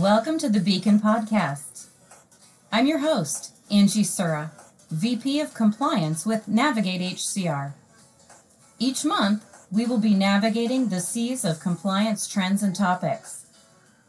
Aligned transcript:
Welcome 0.00 0.38
to 0.38 0.48
the 0.48 0.60
Beacon 0.60 0.98
Podcast. 0.98 1.88
I'm 2.72 2.86
your 2.86 3.00
host, 3.00 3.52
Angie 3.70 4.02
Sura, 4.02 4.50
VP 4.90 5.40
of 5.40 5.52
Compliance 5.52 6.24
with 6.24 6.48
Navigate 6.48 7.02
HCR. 7.02 7.74
Each 8.78 9.04
month, 9.04 9.44
we 9.70 9.84
will 9.84 9.98
be 9.98 10.14
navigating 10.14 10.88
the 10.88 11.00
seas 11.00 11.44
of 11.44 11.60
compliance 11.60 12.26
trends 12.26 12.62
and 12.62 12.74
topics. 12.74 13.44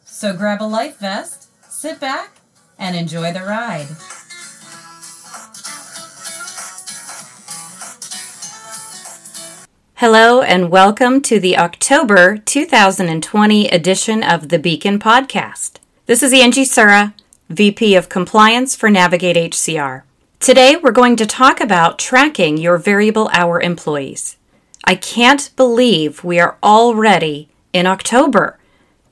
So 0.06 0.34
grab 0.34 0.62
a 0.62 0.64
life 0.64 0.98
vest, 0.98 1.50
sit 1.70 2.00
back, 2.00 2.38
and 2.80 2.96
enjoy 2.96 3.34
the 3.34 3.42
ride. 3.42 3.90
Hello, 9.96 10.42
and 10.42 10.72
welcome 10.72 11.22
to 11.22 11.38
the 11.38 11.58
October 11.58 12.38
2020 12.38 13.68
edition 13.68 14.24
of 14.24 14.48
the 14.48 14.58
Beacon 14.58 14.98
Podcast. 14.98 15.81
This 16.08 16.24
is 16.24 16.34
Angie 16.34 16.66
Sura, 16.66 17.14
VP 17.50 17.96
of 17.96 18.10
Compliance 18.10 18.76
for 18.76 18.90
Navigate 18.90 19.36
HCR. 19.52 20.02
Today, 20.40 20.76
we're 20.76 20.92
going 20.92 21.16
to 21.16 21.28
talk 21.28 21.62
about 21.62 22.00
tracking 22.00 22.58
your 22.58 22.80
variable 22.80 23.30
hour 23.32 23.62
employees. 23.62 24.36
I 24.84 24.96
can't 24.96 25.52
believe 25.56 26.24
we 26.24 26.40
are 26.40 26.58
already 26.64 27.50
in 27.72 27.86
October. 27.86 28.58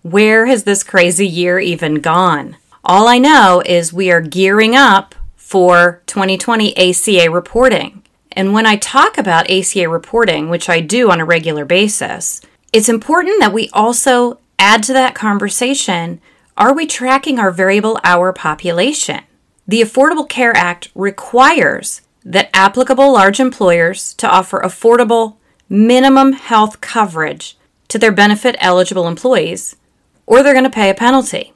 Where 0.01 0.47
has 0.47 0.63
this 0.63 0.83
crazy 0.83 1.27
year 1.27 1.59
even 1.59 1.95
gone? 2.01 2.57
All 2.83 3.07
I 3.07 3.19
know 3.19 3.61
is 3.67 3.93
we 3.93 4.11
are 4.11 4.19
gearing 4.19 4.75
up 4.75 5.13
for 5.35 6.01
2020 6.07 6.75
ACA 6.75 7.29
reporting. 7.29 8.01
And 8.31 8.51
when 8.51 8.65
I 8.65 8.77
talk 8.77 9.19
about 9.19 9.49
ACA 9.49 9.87
reporting, 9.87 10.49
which 10.49 10.67
I 10.67 10.79
do 10.79 11.11
on 11.11 11.21
a 11.21 11.25
regular 11.25 11.65
basis, 11.65 12.41
it's 12.73 12.89
important 12.89 13.39
that 13.41 13.53
we 13.53 13.69
also 13.73 14.39
add 14.57 14.81
to 14.83 14.93
that 14.93 15.13
conversation 15.13 16.19
are 16.59 16.73
we 16.73 16.85
tracking 16.85 17.39
our 17.39 17.51
variable 17.51 17.97
hour 18.03 18.33
population? 18.33 19.21
The 19.65 19.81
Affordable 19.81 20.27
Care 20.27 20.55
Act 20.55 20.91
requires 20.93 22.01
that 22.25 22.49
applicable 22.53 23.13
large 23.13 23.39
employers 23.39 24.13
to 24.15 24.29
offer 24.29 24.59
affordable 24.59 25.37
minimum 25.69 26.33
health 26.33 26.81
coverage 26.81 27.57
to 27.87 27.97
their 27.97 28.11
benefit 28.11 28.57
eligible 28.59 29.07
employees, 29.07 29.77
or 30.25 30.43
they're 30.43 30.53
going 30.53 30.65
to 30.65 30.69
pay 30.69 30.89
a 30.89 30.93
penalty. 30.93 31.53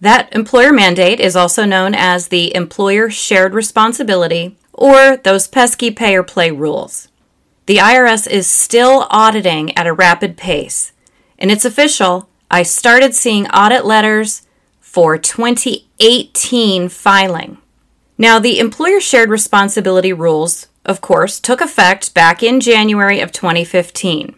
That 0.00 0.34
employer 0.34 0.72
mandate 0.72 1.20
is 1.20 1.36
also 1.36 1.66
known 1.66 1.94
as 1.94 2.28
the 2.28 2.54
Employer 2.54 3.10
Shared 3.10 3.52
Responsibility 3.52 4.56
or 4.72 5.18
those 5.18 5.48
pesky 5.48 5.90
pay 5.90 6.16
or 6.16 6.22
play 6.22 6.50
rules. 6.50 7.08
The 7.66 7.76
IRS 7.76 8.26
is 8.26 8.46
still 8.46 9.06
auditing 9.10 9.76
at 9.76 9.86
a 9.86 9.92
rapid 9.92 10.38
pace, 10.38 10.92
and 11.38 11.50
it's 11.50 11.64
official. 11.66 12.30
I 12.50 12.62
started 12.62 13.14
seeing 13.14 13.48
audit 13.48 13.84
letters 13.84 14.45
for 14.96 15.18
2018 15.18 16.88
filing. 16.88 17.58
Now, 18.16 18.38
the 18.38 18.58
employer 18.58 18.98
shared 18.98 19.28
responsibility 19.28 20.10
rules, 20.10 20.68
of 20.86 21.02
course, 21.02 21.38
took 21.38 21.60
effect 21.60 22.14
back 22.14 22.42
in 22.42 22.60
January 22.60 23.20
of 23.20 23.30
2015. 23.30 24.34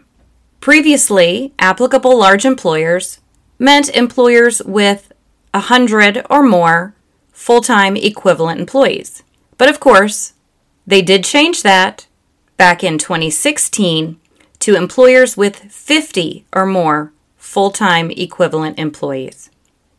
Previously, 0.59 1.53
applicable 1.59 2.19
large 2.19 2.43
employers 2.43 3.21
meant 3.57 3.87
employers 3.95 4.61
with 4.65 5.13
100 5.53 6.25
or 6.29 6.43
more 6.43 6.93
full 7.31 7.61
time 7.61 7.95
equivalent 7.95 8.59
employees. 8.59 9.23
But 9.57 9.69
of 9.69 9.79
course, 9.79 10.33
they 10.85 11.01
did 11.01 11.23
change 11.23 11.63
that 11.63 12.05
back 12.57 12.83
in 12.83 12.97
2016 12.97 14.19
to 14.59 14.75
employers 14.75 15.37
with 15.37 15.55
50 15.71 16.43
or 16.51 16.65
more 16.65 17.13
full 17.37 17.71
time 17.71 18.11
equivalent 18.11 18.77
employees. 18.77 19.49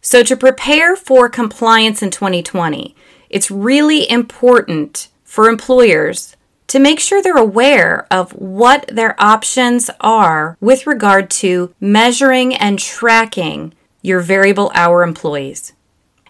So, 0.03 0.23
to 0.23 0.37
prepare 0.37 0.97
for 0.97 1.29
compliance 1.29 2.03
in 2.03 2.11
2020, 2.11 2.95
it's 3.29 3.51
really 3.51 4.11
important 4.11 5.09
for 5.25 5.49
employers 5.49 6.37
to 6.69 6.79
make 6.79 7.01
sure 7.01 7.21
they're 7.21 7.37
aware 7.37 8.07
of 8.11 8.33
what 8.33 8.87
their 8.87 9.21
options 9.21 9.91
are 10.01 10.57
with 10.61 10.87
regard 10.87 11.29
to 11.31 11.75
measuring 11.81 12.55
and 12.55 12.79
tracking 12.79 13.75
your 14.03 14.21
variable 14.21 14.71
hour 14.75 15.03
employees. 15.03 15.73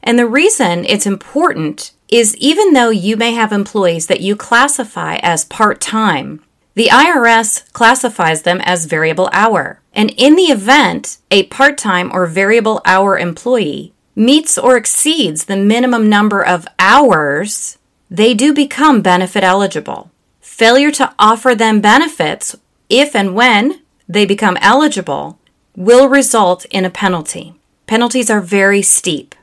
And 0.03 0.19
the 0.19 0.27
reason 0.27 0.85
it's 0.87 1.07
important 1.07 1.93
is 2.09 2.37
even 2.39 2.73
though 2.73 2.91
you 2.91 3.17
may 3.17 3.33
have 3.33 3.53
employees 3.53 4.07
that 4.07 4.21
you 4.21 4.35
classify 4.35 5.17
as 5.23 5.45
part 5.45 5.81
time, 5.81 6.43
the 6.81 6.89
IRS 6.89 7.71
classifies 7.75 8.41
them 8.41 8.59
as 8.63 8.87
variable 8.87 9.29
hour. 9.35 9.83
And 9.93 10.15
in 10.17 10.35
the 10.35 10.45
event 10.45 11.19
a 11.31 11.43
part 11.49 11.77
time 11.77 12.11
or 12.11 12.25
variable 12.25 12.81
hour 12.87 13.19
employee 13.19 13.93
meets 14.17 14.57
or 14.57 14.79
exceeds 14.79 15.45
the 15.45 15.59
minimum 15.59 16.09
number 16.09 16.43
of 16.43 16.67
hours, 16.79 17.77
they 18.11 18.33
do 18.33 18.55
become 18.55 19.03
benefit 19.03 19.45
eligible. 19.45 20.11
Failure 20.41 20.91
to 20.93 21.13
offer 21.19 21.55
them 21.55 21.83
benefits, 21.83 22.57
if 22.89 23.15
and 23.15 23.35
when 23.35 23.83
they 24.09 24.25
become 24.25 24.57
eligible, 24.63 25.39
will 25.77 26.09
result 26.09 26.65
in 26.71 26.87
a 26.87 26.97
penalty. 27.05 27.53
Penalties 27.87 28.31
are 28.31 28.41
very 28.41 28.81
steep. 28.81 29.35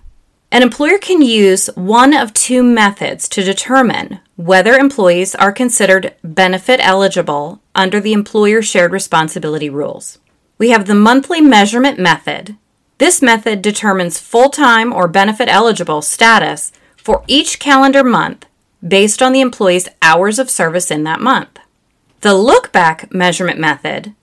An 0.51 0.63
employer 0.63 0.97
can 0.97 1.21
use 1.21 1.67
one 1.75 2.15
of 2.15 2.33
two 2.33 2.63
methods 2.63 3.29
to 3.29 3.43
determine 3.43 4.21
whether 4.37 4.75
employees 4.75 5.33
are 5.33 5.51
considered 5.51 6.13
benefit 6.23 6.79
eligible 6.81 7.59
under 7.73 7.99
the 7.99 8.13
employer 8.13 8.61
shared 8.61 8.91
responsibility 8.91 9.69
rules. 9.69 10.19
We 10.59 10.69
have 10.69 10.85
the 10.85 10.95
monthly 10.95 11.41
measurement 11.41 11.97
method. 11.97 12.55
This 12.99 13.19
method 13.21 13.63
determines 13.63 14.19
full 14.19 14.49
time 14.49 14.93
or 14.93 15.07
benefit 15.07 15.49
eligible 15.49 16.03
status 16.03 16.71
for 16.95 17.23
each 17.27 17.59
calendar 17.59 18.03
month 18.03 18.45
based 18.87 19.23
on 19.23 19.33
the 19.33 19.41
employee's 19.41 19.89
hours 20.03 20.37
of 20.37 20.51
service 20.51 20.91
in 20.91 21.03
that 21.03 21.19
month. 21.19 21.59
The 22.21 22.35
look 22.35 22.71
back 22.71 23.11
measurement 23.11 23.59
method 23.59 24.13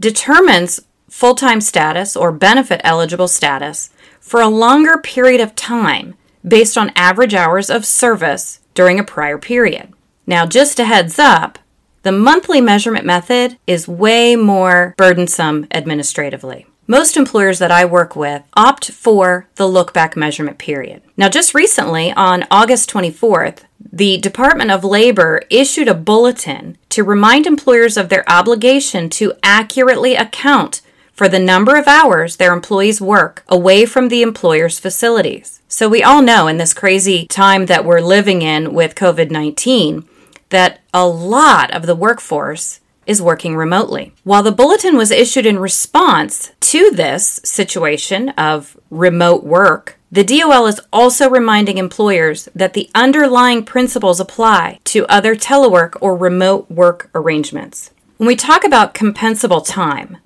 determines 0.00 0.80
full 1.08 1.36
time 1.36 1.60
status 1.60 2.16
or 2.16 2.32
benefit 2.32 2.80
eligible 2.82 3.28
status 3.28 3.90
for 4.18 4.40
a 4.40 4.48
longer 4.48 4.98
period 4.98 5.40
of 5.40 5.54
time 5.54 6.16
based 6.46 6.76
on 6.76 6.92
average 6.96 7.34
hours 7.34 7.70
of 7.70 7.84
service 7.84 8.59
during 8.80 8.98
a 8.98 9.04
prior 9.04 9.36
period. 9.36 9.92
Now, 10.26 10.46
just 10.46 10.80
a 10.80 10.86
heads 10.86 11.18
up, 11.18 11.58
the 12.02 12.12
monthly 12.12 12.62
measurement 12.62 13.04
method 13.04 13.58
is 13.66 13.86
way 13.86 14.36
more 14.36 14.94
burdensome 14.96 15.66
administratively. 15.70 16.64
Most 16.86 17.14
employers 17.18 17.58
that 17.58 17.70
I 17.70 17.84
work 17.84 18.16
with 18.16 18.42
opt 18.56 18.90
for 18.90 19.50
the 19.56 19.68
look 19.68 19.92
back 19.92 20.16
measurement 20.16 20.56
period. 20.56 21.02
Now, 21.14 21.28
just 21.28 21.54
recently, 21.54 22.10
on 22.14 22.46
August 22.50 22.88
24th, 22.90 23.64
the 23.92 24.16
Department 24.16 24.70
of 24.70 24.82
Labor 24.82 25.42
issued 25.50 25.86
a 25.86 25.94
bulletin 25.94 26.78
to 26.88 27.04
remind 27.04 27.46
employers 27.46 27.98
of 27.98 28.08
their 28.08 28.24
obligation 28.30 29.10
to 29.10 29.34
accurately 29.42 30.14
account 30.14 30.80
for 31.20 31.28
the 31.28 31.38
number 31.38 31.76
of 31.76 31.86
hours 31.86 32.36
their 32.36 32.54
employees 32.54 32.98
work 32.98 33.44
away 33.46 33.84
from 33.84 34.08
the 34.08 34.22
employer's 34.22 34.78
facilities. 34.78 35.60
So, 35.68 35.86
we 35.86 36.02
all 36.02 36.22
know 36.22 36.46
in 36.46 36.56
this 36.56 36.72
crazy 36.72 37.26
time 37.26 37.66
that 37.66 37.84
we're 37.84 38.00
living 38.00 38.40
in 38.40 38.72
with 38.72 38.94
COVID 38.94 39.30
19 39.30 40.08
that 40.48 40.80
a 40.94 41.06
lot 41.06 41.74
of 41.74 41.84
the 41.84 41.94
workforce 41.94 42.80
is 43.04 43.20
working 43.20 43.54
remotely. 43.54 44.14
While 44.24 44.42
the 44.42 44.50
bulletin 44.50 44.96
was 44.96 45.10
issued 45.10 45.44
in 45.44 45.58
response 45.58 46.52
to 46.60 46.90
this 46.90 47.38
situation 47.44 48.30
of 48.30 48.80
remote 48.88 49.44
work, 49.44 49.98
the 50.10 50.24
DOL 50.24 50.66
is 50.68 50.80
also 50.90 51.28
reminding 51.28 51.76
employers 51.76 52.48
that 52.54 52.72
the 52.72 52.88
underlying 52.94 53.62
principles 53.62 54.20
apply 54.20 54.80
to 54.84 55.06
other 55.08 55.36
telework 55.36 55.98
or 56.00 56.16
remote 56.16 56.70
work 56.70 57.10
arrangements. 57.14 57.90
When 58.16 58.26
we 58.26 58.36
talk 58.36 58.64
about 58.64 58.94
compensable 58.94 59.62
time, 59.66 60.16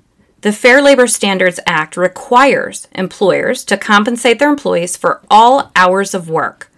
the 0.45 0.53
Fair 0.53 0.83
Labor 0.83 1.07
Standards 1.07 1.59
Act 1.67 1.97
requires 1.97 2.87
employers 2.93 3.65
to 3.65 3.79
compensate 3.79 4.39
their 4.39 4.51
employees 4.51 4.95
for 4.95 5.23
all 5.31 5.73
hours 5.75 6.13
of 6.13 6.29
work. 6.29 6.71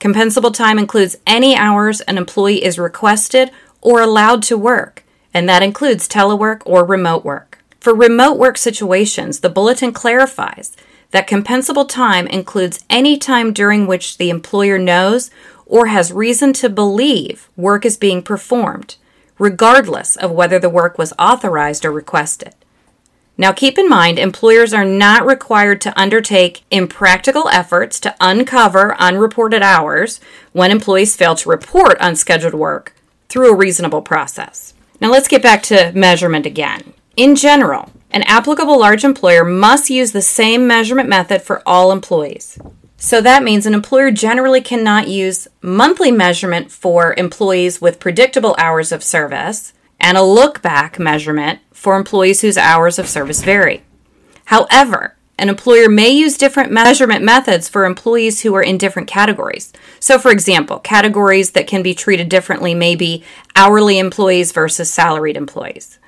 Compensable 0.00 0.52
time 0.52 0.76
includes 0.76 1.14
any 1.24 1.54
hours 1.54 2.00
an 2.00 2.18
employee 2.18 2.64
is 2.64 2.80
requested 2.80 3.52
or 3.80 4.00
allowed 4.00 4.42
to 4.42 4.58
work, 4.58 5.04
and 5.32 5.48
that 5.48 5.62
includes 5.62 6.08
telework 6.08 6.62
or 6.66 6.84
remote 6.84 7.24
work. 7.24 7.60
For 7.78 7.94
remote 7.94 8.38
work 8.38 8.58
situations, 8.58 9.38
the 9.38 9.48
bulletin 9.48 9.92
clarifies 9.92 10.76
that 11.12 11.28
compensable 11.28 11.88
time 11.88 12.26
includes 12.26 12.84
any 12.90 13.16
time 13.18 13.52
during 13.52 13.86
which 13.86 14.18
the 14.18 14.30
employer 14.30 14.78
knows 14.78 15.30
or 15.64 15.86
has 15.86 16.10
reason 16.10 16.52
to 16.54 16.68
believe 16.68 17.48
work 17.56 17.86
is 17.86 17.96
being 17.96 18.20
performed, 18.20 18.96
regardless 19.38 20.16
of 20.16 20.32
whether 20.32 20.58
the 20.58 20.68
work 20.68 20.98
was 20.98 21.12
authorized 21.20 21.84
or 21.84 21.92
requested. 21.92 22.56
Now, 23.38 23.52
keep 23.52 23.78
in 23.78 23.88
mind, 23.88 24.18
employers 24.18 24.74
are 24.74 24.84
not 24.84 25.26
required 25.26 25.80
to 25.82 26.00
undertake 26.00 26.64
impractical 26.70 27.48
efforts 27.48 27.98
to 28.00 28.14
uncover 28.20 28.94
unreported 29.00 29.62
hours 29.62 30.20
when 30.52 30.70
employees 30.70 31.16
fail 31.16 31.34
to 31.36 31.48
report 31.48 31.96
unscheduled 31.98 32.54
work 32.54 32.94
through 33.28 33.50
a 33.50 33.56
reasonable 33.56 34.02
process. 34.02 34.74
Now, 35.00 35.10
let's 35.10 35.28
get 35.28 35.42
back 35.42 35.62
to 35.64 35.92
measurement 35.94 36.44
again. 36.44 36.92
In 37.16 37.34
general, 37.34 37.90
an 38.10 38.22
applicable 38.24 38.78
large 38.78 39.04
employer 39.04 39.44
must 39.44 39.88
use 39.88 40.12
the 40.12 40.22
same 40.22 40.66
measurement 40.66 41.08
method 41.08 41.42
for 41.42 41.62
all 41.66 41.90
employees. 41.90 42.58
So 42.98 43.20
that 43.20 43.42
means 43.42 43.66
an 43.66 43.74
employer 43.74 44.12
generally 44.12 44.60
cannot 44.60 45.08
use 45.08 45.48
monthly 45.60 46.12
measurement 46.12 46.70
for 46.70 47.14
employees 47.16 47.80
with 47.80 47.98
predictable 47.98 48.54
hours 48.58 48.92
of 48.92 49.02
service 49.02 49.72
and 50.02 50.18
a 50.18 50.22
look 50.22 50.60
back 50.60 50.98
measurement 50.98 51.60
for 51.72 51.96
employees 51.96 52.42
whose 52.42 52.58
hours 52.58 52.98
of 52.98 53.08
service 53.08 53.42
vary. 53.42 53.82
However, 54.46 55.16
an 55.38 55.48
employer 55.48 55.88
may 55.88 56.10
use 56.10 56.36
different 56.36 56.70
measurement 56.70 57.24
methods 57.24 57.68
for 57.68 57.84
employees 57.84 58.42
who 58.42 58.54
are 58.54 58.62
in 58.62 58.76
different 58.76 59.08
categories. 59.08 59.72
So, 59.98 60.18
for 60.18 60.30
example, 60.30 60.78
categories 60.78 61.52
that 61.52 61.66
can 61.66 61.82
be 61.82 61.94
treated 61.94 62.28
differently 62.28 62.74
may 62.74 62.94
be 62.94 63.24
hourly 63.56 63.98
employees 63.98 64.52
versus 64.52 64.90
salaried 64.90 65.36
employees. 65.36 65.98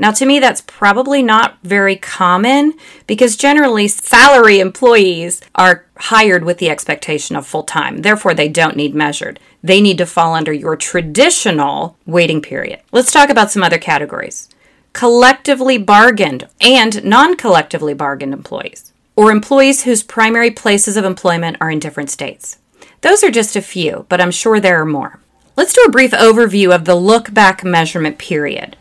Now, 0.00 0.12
to 0.12 0.24
me, 0.24 0.38
that's 0.38 0.62
probably 0.62 1.22
not 1.22 1.58
very 1.62 1.94
common 1.94 2.72
because 3.06 3.36
generally 3.36 3.86
salary 3.86 4.58
employees 4.58 5.42
are 5.54 5.84
hired 5.94 6.42
with 6.42 6.56
the 6.56 6.70
expectation 6.70 7.36
of 7.36 7.46
full 7.46 7.64
time. 7.64 7.98
Therefore, 7.98 8.32
they 8.32 8.48
don't 8.48 8.76
need 8.76 8.94
measured. 8.94 9.38
They 9.62 9.78
need 9.82 9.98
to 9.98 10.06
fall 10.06 10.34
under 10.34 10.54
your 10.54 10.74
traditional 10.74 11.98
waiting 12.06 12.40
period. 12.40 12.80
Let's 12.92 13.12
talk 13.12 13.28
about 13.28 13.50
some 13.50 13.62
other 13.62 13.76
categories 13.78 14.48
collectively 14.94 15.76
bargained 15.76 16.48
and 16.62 17.04
non 17.04 17.36
collectively 17.36 17.92
bargained 17.92 18.32
employees, 18.32 18.94
or 19.16 19.30
employees 19.30 19.84
whose 19.84 20.02
primary 20.02 20.50
places 20.50 20.96
of 20.96 21.04
employment 21.04 21.58
are 21.60 21.70
in 21.70 21.78
different 21.78 22.08
states. 22.08 22.56
Those 23.02 23.22
are 23.22 23.30
just 23.30 23.54
a 23.54 23.60
few, 23.60 24.06
but 24.08 24.18
I'm 24.18 24.30
sure 24.30 24.60
there 24.60 24.80
are 24.80 24.86
more. 24.86 25.20
Let's 25.56 25.74
do 25.74 25.82
a 25.86 25.90
brief 25.90 26.12
overview 26.12 26.74
of 26.74 26.86
the 26.86 26.94
look 26.94 27.34
back 27.34 27.62
measurement 27.62 28.16
period. 28.16 28.76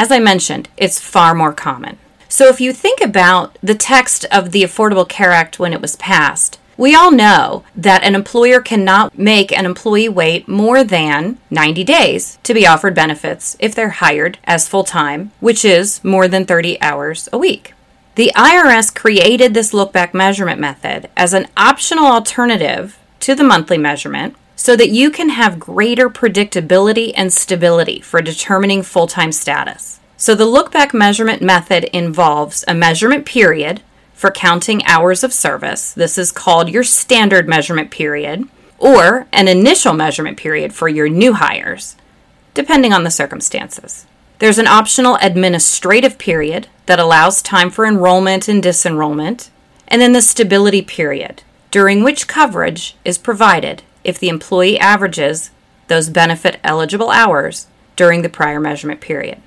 As 0.00 0.10
I 0.10 0.18
mentioned, 0.18 0.70
it's 0.78 0.98
far 0.98 1.34
more 1.34 1.52
common. 1.52 1.98
So 2.26 2.48
if 2.48 2.58
you 2.58 2.72
think 2.72 3.02
about 3.02 3.58
the 3.62 3.74
text 3.74 4.24
of 4.32 4.50
the 4.50 4.62
Affordable 4.62 5.06
Care 5.06 5.30
Act 5.30 5.58
when 5.58 5.74
it 5.74 5.82
was 5.82 5.96
passed, 5.96 6.58
we 6.78 6.94
all 6.94 7.10
know 7.10 7.64
that 7.76 8.02
an 8.02 8.14
employer 8.14 8.62
cannot 8.62 9.18
make 9.18 9.52
an 9.52 9.66
employee 9.66 10.08
wait 10.08 10.48
more 10.48 10.82
than 10.82 11.36
90 11.50 11.84
days 11.84 12.38
to 12.44 12.54
be 12.54 12.66
offered 12.66 12.94
benefits 12.94 13.58
if 13.60 13.74
they're 13.74 13.90
hired 13.90 14.38
as 14.44 14.66
full 14.66 14.84
time, 14.84 15.32
which 15.38 15.66
is 15.66 16.02
more 16.02 16.28
than 16.28 16.46
30 16.46 16.80
hours 16.80 17.28
a 17.30 17.36
week. 17.36 17.74
The 18.14 18.32
IRS 18.34 18.94
created 18.94 19.52
this 19.52 19.74
look 19.74 19.92
back 19.92 20.14
measurement 20.14 20.58
method 20.58 21.10
as 21.14 21.34
an 21.34 21.46
optional 21.58 22.06
alternative 22.06 22.98
to 23.20 23.34
the 23.34 23.44
monthly 23.44 23.76
measurement 23.76 24.34
so 24.60 24.76
that 24.76 24.90
you 24.90 25.10
can 25.10 25.30
have 25.30 25.58
greater 25.58 26.10
predictability 26.10 27.14
and 27.16 27.32
stability 27.32 27.98
for 27.98 28.20
determining 28.20 28.82
full 28.82 29.06
time 29.06 29.32
status. 29.32 30.00
So, 30.18 30.34
the 30.34 30.44
look 30.44 30.70
back 30.70 30.92
measurement 30.92 31.40
method 31.40 31.84
involves 31.96 32.62
a 32.68 32.74
measurement 32.74 33.24
period 33.24 33.80
for 34.12 34.30
counting 34.30 34.84
hours 34.84 35.24
of 35.24 35.32
service. 35.32 35.94
This 35.94 36.18
is 36.18 36.30
called 36.30 36.68
your 36.68 36.84
standard 36.84 37.48
measurement 37.48 37.90
period, 37.90 38.46
or 38.76 39.26
an 39.32 39.48
initial 39.48 39.94
measurement 39.94 40.36
period 40.36 40.74
for 40.74 40.90
your 40.90 41.08
new 41.08 41.32
hires, 41.32 41.96
depending 42.52 42.92
on 42.92 43.02
the 43.02 43.10
circumstances. 43.10 44.06
There's 44.40 44.58
an 44.58 44.66
optional 44.66 45.16
administrative 45.22 46.18
period 46.18 46.66
that 46.84 47.00
allows 47.00 47.40
time 47.40 47.70
for 47.70 47.86
enrollment 47.86 48.46
and 48.46 48.62
disenrollment, 48.62 49.48
and 49.88 50.02
then 50.02 50.12
the 50.12 50.20
stability 50.20 50.82
period, 50.82 51.44
during 51.70 52.04
which 52.04 52.28
coverage 52.28 52.94
is 53.06 53.16
provided 53.16 53.84
if 54.04 54.18
the 54.18 54.28
employee 54.28 54.78
averages 54.78 55.50
those 55.88 56.08
benefit 56.08 56.60
eligible 56.64 57.10
hours 57.10 57.66
during 57.96 58.22
the 58.22 58.28
prior 58.28 58.60
measurement 58.60 59.00
period. 59.00 59.40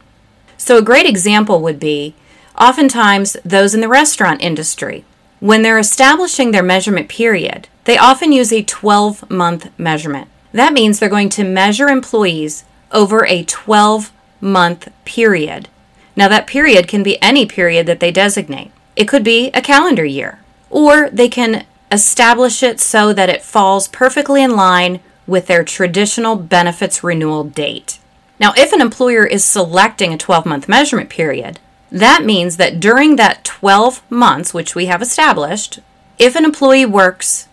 So, 0.57 0.77
a 0.77 0.81
great 0.83 1.05
example 1.05 1.61
would 1.61 1.79
be 1.79 2.15
oftentimes 2.59 3.35
those 3.43 3.73
in 3.73 3.81
the 3.81 3.87
restaurant 3.87 4.41
industry. 4.41 5.05
When 5.39 5.61
they're 5.61 5.79
establishing 5.79 6.51
their 6.51 6.63
measurement 6.63 7.09
period, 7.09 7.67
they 7.85 7.97
often 7.97 8.31
use 8.31 8.53
a 8.53 8.63
12 8.63 9.29
month 9.29 9.71
measurement. 9.77 10.29
That 10.51 10.73
means 10.73 10.99
they're 10.99 11.09
going 11.09 11.29
to 11.29 11.43
measure 11.43 11.89
employees 11.89 12.63
over 12.91 13.25
a 13.25 13.43
12 13.43 14.11
month 14.39 14.89
period. 15.03 15.67
Now, 16.15 16.27
that 16.27 16.47
period 16.47 16.87
can 16.87 17.01
be 17.01 17.21
any 17.21 17.45
period 17.45 17.87
that 17.87 17.99
they 17.99 18.11
designate. 18.11 18.71
It 18.95 19.07
could 19.07 19.23
be 19.23 19.49
a 19.51 19.61
calendar 19.61 20.05
year, 20.05 20.39
or 20.69 21.09
they 21.09 21.27
can 21.27 21.65
establish 21.93 22.63
it 22.63 22.79
so 22.79 23.13
that 23.13 23.29
it 23.29 23.43
falls 23.43 23.87
perfectly 23.87 24.41
in 24.43 24.55
line 24.55 24.99
with 25.27 25.47
their 25.47 25.63
traditional 25.63 26.35
benefits 26.35 27.03
renewal 27.03 27.43
date. 27.43 27.99
Now, 28.39 28.53
if 28.57 28.73
an 28.73 28.81
employer 28.81 29.25
is 29.25 29.45
selecting 29.45 30.13
a 30.13 30.17
12 30.17 30.45
month 30.45 30.67
measurement 30.67 31.09
period, 31.09 31.59
that 31.91 32.25
means 32.25 32.57
that 32.57 32.79
during 32.79 33.15
that 33.17 33.43
12 33.43 34.01
months, 34.09 34.53
which 34.53 34.75
we 34.75 34.87
have 34.87 35.01
established, 35.01 35.79
if 36.17 36.35
an 36.35 36.43
employee 36.43 36.85
works 36.85 37.47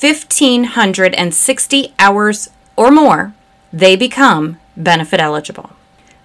1,560 0.00 1.94
hours 1.98 2.50
or 2.76 2.90
more, 2.90 3.34
they 3.72 3.94
become 3.94 4.58
benefit 4.76 5.20
eligible. 5.20 5.70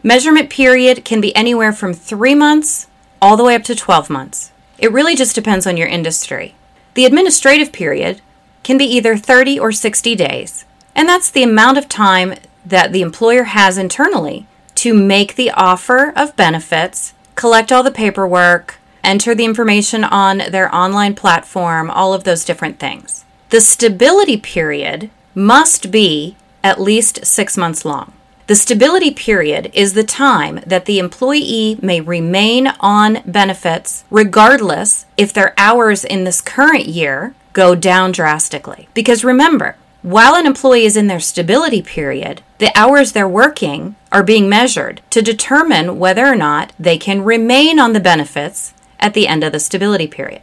Measurement 0.01 0.49
period 0.49 1.03
can 1.03 1.19
be 1.19 1.35
anywhere 1.35 1.73
from 1.73 1.93
three 1.93 2.33
months 2.33 2.87
all 3.21 3.35
the 3.35 3.43
way 3.43 3.55
up 3.55 3.63
to 3.63 3.75
12 3.75 4.09
months. 4.09 4.51
It 4.77 4.93
really 4.93 5.15
just 5.15 5.35
depends 5.35 5.67
on 5.67 5.75
your 5.75 5.87
industry. 5.87 6.55
The 6.93 7.05
administrative 7.05 7.71
period 7.71 8.21
can 8.63 8.77
be 8.77 8.85
either 8.85 9.17
30 9.17 9.59
or 9.59 9.71
60 9.71 10.15
days, 10.15 10.65
and 10.95 11.07
that's 11.07 11.31
the 11.31 11.43
amount 11.43 11.77
of 11.77 11.87
time 11.87 12.35
that 12.65 12.91
the 12.91 13.01
employer 13.01 13.43
has 13.43 13.77
internally 13.77 14.45
to 14.75 14.93
make 14.93 15.35
the 15.35 15.51
offer 15.51 16.13
of 16.15 16.35
benefits, 16.35 17.13
collect 17.35 17.71
all 17.71 17.83
the 17.83 17.91
paperwork, 17.91 18.75
enter 19.03 19.33
the 19.33 19.45
information 19.45 20.03
on 20.03 20.37
their 20.49 20.73
online 20.73 21.15
platform, 21.15 21.89
all 21.89 22.13
of 22.13 22.23
those 22.23 22.45
different 22.45 22.79
things. 22.79 23.25
The 23.49 23.61
stability 23.61 24.37
period 24.37 25.09
must 25.33 25.91
be 25.91 26.35
at 26.63 26.81
least 26.81 27.25
six 27.25 27.57
months 27.57 27.85
long. 27.85 28.13
The 28.49 28.55
stability 28.55 29.11
period 29.11 29.69
is 29.75 29.93
the 29.93 30.03
time 30.03 30.61
that 30.65 30.85
the 30.85 30.97
employee 30.97 31.77
may 31.83 32.01
remain 32.01 32.65
on 32.79 33.21
benefits 33.23 34.05
regardless 34.09 35.05
if 35.17 35.31
their 35.31 35.53
hours 35.55 36.03
in 36.03 36.23
this 36.23 36.41
current 36.41 36.87
year 36.87 37.35
go 37.53 37.75
down 37.75 38.11
drastically. 38.11 38.89
Because 38.95 39.23
remember, 39.23 39.75
while 40.01 40.33
an 40.33 40.47
employee 40.47 40.85
is 40.85 40.97
in 40.97 41.05
their 41.05 41.19
stability 41.19 41.83
period, 41.83 42.41
the 42.57 42.75
hours 42.75 43.11
they're 43.11 43.27
working 43.27 43.95
are 44.11 44.23
being 44.23 44.49
measured 44.49 45.03
to 45.11 45.21
determine 45.21 45.99
whether 45.99 46.25
or 46.25 46.35
not 46.35 46.73
they 46.79 46.97
can 46.97 47.23
remain 47.23 47.79
on 47.79 47.93
the 47.93 47.99
benefits 47.99 48.73
at 48.99 49.13
the 49.13 49.27
end 49.27 49.43
of 49.43 49.51
the 49.51 49.59
stability 49.59 50.07
period. 50.07 50.41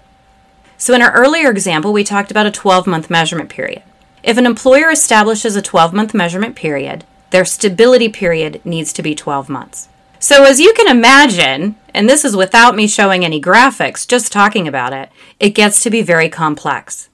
So, 0.78 0.94
in 0.94 1.02
our 1.02 1.10
earlier 1.10 1.50
example, 1.50 1.92
we 1.92 2.04
talked 2.04 2.30
about 2.30 2.46
a 2.46 2.52
12 2.52 2.86
month 2.86 3.10
measurement 3.10 3.50
period. 3.50 3.82
If 4.22 4.38
an 4.38 4.46
employer 4.46 4.92
establishes 4.92 5.56
a 5.56 5.60
12 5.60 5.92
month 5.92 6.14
measurement 6.14 6.54
period, 6.54 7.04
their 7.30 7.44
stability 7.44 8.08
period 8.08 8.60
needs 8.64 8.92
to 8.94 9.02
be 9.02 9.14
12 9.14 9.48
months. 9.48 9.88
So, 10.18 10.44
as 10.44 10.58
you 10.60 10.72
can 10.72 10.88
imagine, 10.88 11.76
and 11.92 12.08
this 12.08 12.24
is 12.24 12.34
without 12.34 12.74
me 12.74 12.86
showing 12.86 13.24
any 13.24 13.40
graphics, 13.40 14.08
just 14.08 14.32
talking 14.32 14.66
about 14.66 14.92
it, 14.92 15.10
it 15.38 15.50
gets 15.50 15.82
to 15.82 15.90
be 15.90 16.02
very 16.02 16.28
complex. 16.28 17.08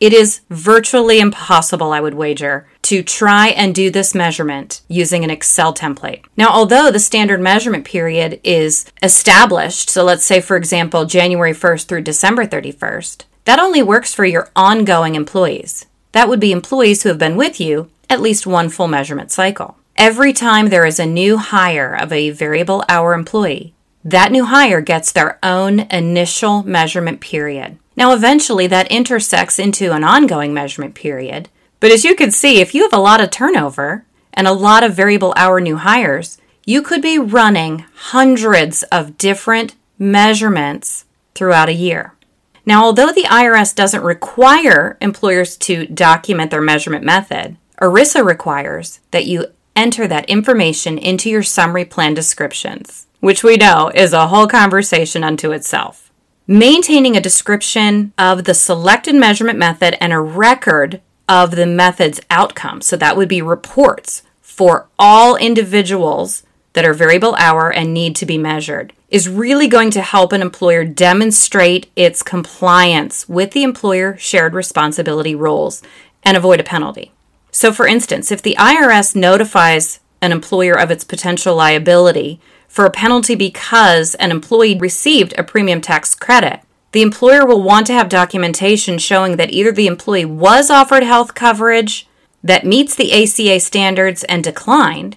It 0.00 0.12
is 0.12 0.40
virtually 0.48 1.18
impossible, 1.18 1.92
I 1.92 2.00
would 2.00 2.14
wager, 2.14 2.68
to 2.82 3.02
try 3.02 3.48
and 3.48 3.74
do 3.74 3.90
this 3.90 4.14
measurement 4.14 4.80
using 4.88 5.24
an 5.24 5.30
Excel 5.30 5.74
template. 5.74 6.24
Now, 6.36 6.50
although 6.50 6.90
the 6.90 7.00
standard 7.00 7.40
measurement 7.40 7.84
period 7.84 8.40
is 8.44 8.90
established, 9.02 9.90
so 9.90 10.04
let's 10.04 10.24
say, 10.24 10.40
for 10.40 10.56
example, 10.56 11.04
January 11.04 11.52
1st 11.52 11.86
through 11.86 12.02
December 12.02 12.46
31st, 12.46 13.24
that 13.44 13.58
only 13.58 13.82
works 13.82 14.14
for 14.14 14.24
your 14.24 14.50
ongoing 14.54 15.16
employees. 15.16 15.86
That 16.12 16.28
would 16.28 16.40
be 16.40 16.52
employees 16.52 17.02
who 17.02 17.08
have 17.08 17.18
been 17.18 17.36
with 17.36 17.60
you 17.60 17.90
at 18.10 18.20
least 18.20 18.46
one 18.46 18.68
full 18.68 18.88
measurement 18.88 19.30
cycle. 19.30 19.76
Every 19.96 20.32
time 20.32 20.68
there 20.68 20.86
is 20.86 21.00
a 21.00 21.06
new 21.06 21.38
hire 21.38 21.94
of 21.94 22.12
a 22.12 22.30
variable 22.30 22.84
hour 22.88 23.14
employee, 23.14 23.74
that 24.04 24.32
new 24.32 24.44
hire 24.44 24.80
gets 24.80 25.12
their 25.12 25.38
own 25.42 25.80
initial 25.90 26.62
measurement 26.62 27.20
period. 27.20 27.78
Now, 27.96 28.12
eventually, 28.12 28.68
that 28.68 28.90
intersects 28.92 29.58
into 29.58 29.92
an 29.92 30.04
ongoing 30.04 30.54
measurement 30.54 30.94
period. 30.94 31.48
But 31.80 31.90
as 31.90 32.04
you 32.04 32.14
can 32.14 32.30
see, 32.30 32.60
if 32.60 32.74
you 32.74 32.82
have 32.82 32.92
a 32.92 33.00
lot 33.00 33.20
of 33.20 33.30
turnover 33.30 34.04
and 34.32 34.46
a 34.46 34.52
lot 34.52 34.84
of 34.84 34.94
variable 34.94 35.34
hour 35.36 35.60
new 35.60 35.76
hires, 35.76 36.38
you 36.64 36.80
could 36.80 37.02
be 37.02 37.18
running 37.18 37.84
hundreds 37.94 38.84
of 38.84 39.18
different 39.18 39.74
measurements 39.98 41.06
throughout 41.34 41.68
a 41.68 41.74
year. 41.74 42.14
Now, 42.64 42.84
although 42.84 43.10
the 43.10 43.22
IRS 43.22 43.74
doesn't 43.74 44.02
require 44.02 44.96
employers 45.00 45.56
to 45.58 45.86
document 45.86 46.50
their 46.50 46.60
measurement 46.60 47.04
method, 47.04 47.56
ERISA 47.80 48.24
requires 48.24 49.00
that 49.12 49.26
you 49.26 49.46
enter 49.76 50.08
that 50.08 50.28
information 50.28 50.98
into 50.98 51.30
your 51.30 51.42
summary 51.42 51.84
plan 51.84 52.12
descriptions, 52.12 53.06
which 53.20 53.44
we 53.44 53.56
know 53.56 53.90
is 53.94 54.12
a 54.12 54.28
whole 54.28 54.48
conversation 54.48 55.22
unto 55.22 55.52
itself. 55.52 56.10
Maintaining 56.46 57.16
a 57.16 57.20
description 57.20 58.12
of 58.18 58.44
the 58.44 58.54
selected 58.54 59.14
measurement 59.14 59.58
method 59.58 59.96
and 60.02 60.12
a 60.12 60.20
record 60.20 61.00
of 61.28 61.52
the 61.52 61.66
method's 61.66 62.20
outcome. 62.30 62.80
So 62.80 62.96
that 62.96 63.16
would 63.16 63.28
be 63.28 63.42
reports 63.42 64.22
for 64.40 64.88
all 64.98 65.36
individuals 65.36 66.42
that 66.72 66.84
are 66.84 66.94
variable 66.94 67.34
hour 67.36 67.72
and 67.72 67.94
need 67.94 68.16
to 68.16 68.26
be 68.26 68.38
measured 68.38 68.92
is 69.08 69.28
really 69.28 69.68
going 69.68 69.90
to 69.90 70.02
help 70.02 70.32
an 70.32 70.42
employer 70.42 70.84
demonstrate 70.84 71.90
its 71.96 72.22
compliance 72.22 73.28
with 73.28 73.52
the 73.52 73.62
employer 73.62 74.16
shared 74.16 74.54
responsibility 74.54 75.34
rules 75.34 75.82
and 76.24 76.36
avoid 76.36 76.60
a 76.60 76.64
penalty. 76.64 77.12
So, 77.50 77.72
for 77.72 77.86
instance, 77.86 78.30
if 78.30 78.42
the 78.42 78.56
IRS 78.58 79.16
notifies 79.16 80.00
an 80.20 80.32
employer 80.32 80.78
of 80.78 80.90
its 80.90 81.04
potential 81.04 81.54
liability 81.54 82.40
for 82.66 82.84
a 82.84 82.90
penalty 82.90 83.34
because 83.34 84.14
an 84.16 84.30
employee 84.30 84.76
received 84.78 85.34
a 85.38 85.44
premium 85.44 85.80
tax 85.80 86.14
credit, 86.14 86.60
the 86.92 87.02
employer 87.02 87.46
will 87.46 87.62
want 87.62 87.86
to 87.86 87.92
have 87.92 88.08
documentation 88.08 88.98
showing 88.98 89.36
that 89.36 89.50
either 89.50 89.72
the 89.72 89.86
employee 89.86 90.24
was 90.24 90.70
offered 90.70 91.02
health 91.02 91.34
coverage 91.34 92.06
that 92.42 92.66
meets 92.66 92.94
the 92.94 93.12
ACA 93.12 93.60
standards 93.60 94.24
and 94.24 94.42
declined, 94.42 95.16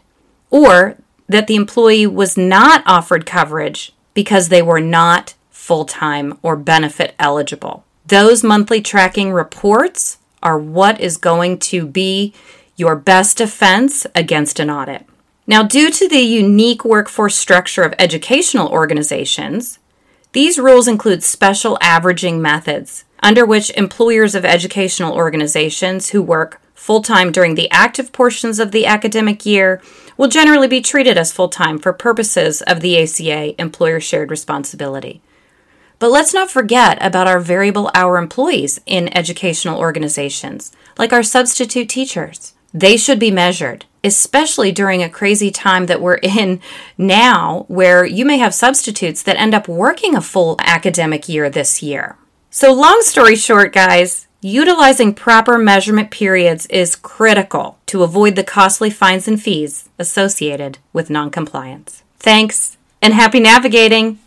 or 0.50 0.98
that 1.30 1.48
the 1.48 1.56
employee 1.56 2.08
was 2.08 2.38
not 2.38 2.84
offered 2.86 3.26
coverage 3.26 3.94
because 4.14 4.50
they 4.50 4.62
were 4.62 4.82
not 4.82 5.34
full 5.50 5.86
time 5.86 6.38
or 6.42 6.56
benefit 6.56 7.16
eligible. 7.20 7.86
Those 8.06 8.44
monthly 8.44 8.82
tracking 8.82 9.32
reports 9.32 10.18
are 10.42 10.58
what 10.58 11.00
is 11.00 11.18
going 11.18 11.60
to 11.60 11.86
be 11.86 12.34
your 12.76 12.96
best 12.96 13.38
defense 13.38 14.08
against 14.16 14.60
an 14.60 14.70
audit. 14.70 15.06
Now, 15.48 15.64
due 15.64 15.90
to 15.92 16.08
the 16.08 16.20
unique 16.20 16.86
workforce 16.86 17.36
structure 17.36 17.84
of 17.84 17.94
educational 18.00 18.70
organizations, 18.70 19.80
these 20.34 20.58
rules 20.58 20.88
include 20.88 21.24
special 21.24 21.78
averaging 21.82 22.42
methods 22.42 23.04
under 23.22 23.46
which 23.46 23.70
employers 23.72 24.34
of 24.34 24.46
educational 24.46 25.14
organizations 25.14 26.10
who 26.10 26.22
work 26.22 26.62
full 26.74 27.02
time 27.02 27.32
during 27.32 27.56
the 27.56 27.70
active 27.70 28.12
portions 28.12 28.60
of 28.60 28.72
the 28.72 28.86
academic 28.86 29.46
year 29.46 29.82
will 30.18 30.28
generally 30.28 30.68
be 30.68 30.82
treated 30.82 31.18
as 31.18 31.32
full 31.32 31.50
time 31.50 31.78
for 31.78 31.94
purposes 31.94 32.62
of 32.64 32.82
the 32.82 32.98
ACA 32.98 33.60
employer 33.62 34.00
shared 34.00 34.32
responsibility. 34.32 35.22
But 36.02 36.10
let's 36.10 36.34
not 36.34 36.50
forget 36.50 36.98
about 37.00 37.28
our 37.28 37.40
variable 37.40 37.92
hour 37.94 38.18
employees 38.18 38.82
in 38.88 39.16
educational 39.16 39.78
organizations, 39.78 40.72
like 40.98 41.14
our 41.14 41.22
substitute 41.22 41.90
teachers. 41.90 42.54
They 42.74 42.98
should 42.98 43.20
be 43.20 43.30
measured, 43.30 43.86
especially 44.04 44.72
during 44.72 45.04
a 45.04 45.12
crazy 45.12 45.52
time 45.52 45.86
that 45.86 46.02
we're 46.02 46.16
in 46.16 46.60
now, 46.98 47.66
where 47.68 48.04
you 48.04 48.26
may 48.26 48.40
have 48.40 48.56
substitutes 48.56 49.22
that 49.22 49.40
end 49.40 49.54
up 49.54 49.68
working 49.68 50.16
a 50.16 50.22
full 50.22 50.56
academic 50.62 51.30
year 51.30 51.52
this 51.52 51.84
year. 51.84 52.18
So, 52.50 52.74
long 52.74 53.04
story 53.04 53.36
short, 53.36 53.72
guys, 53.72 54.26
utilizing 54.42 55.14
proper 55.14 55.60
measurement 55.60 56.10
periods 56.10 56.66
is 56.66 56.96
critical 56.96 57.78
to 57.86 58.02
avoid 58.02 58.36
the 58.36 58.44
costly 58.44 58.90
fines 58.90 59.28
and 59.28 59.40
fees 59.40 59.88
associated 60.00 60.80
with 60.94 61.12
noncompliance. 61.12 62.02
Thanks 62.18 62.78
and 63.04 63.14
happy 63.14 63.40
navigating! 63.40 64.18